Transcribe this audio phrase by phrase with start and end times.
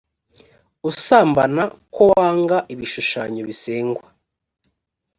[0.89, 1.63] usambana
[1.93, 4.07] ko wanga ibishushanyo bisengwa